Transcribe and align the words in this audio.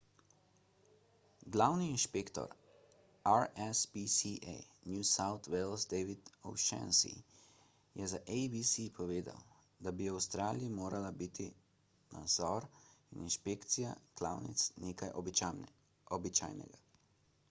glavni 1.55 1.89
inšpektor 1.95 2.53
rspca 3.39 4.55
new 4.91 5.03
south 5.15 5.45
wales 5.53 5.83
david 5.93 6.31
o'shannessy 6.53 7.13
je 8.01 8.07
za 8.15 8.19
abc 8.37 8.73
povedal 8.97 9.41
da 9.83 9.89
bi 10.01 10.05
v 10.09 10.15
avstraliji 10.15 10.73
morala 10.81 11.11
biti 11.21 11.47
nadzor 12.17 12.61
in 13.13 13.17
inšpekcija 13.31 13.91
klavnic 14.17 14.59
nekaj 14.89 15.15
običajnega 16.15 16.79